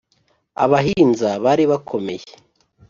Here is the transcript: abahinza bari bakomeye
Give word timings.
abahinza 0.63 1.29
bari 1.43 1.63
bakomeye 1.71 2.25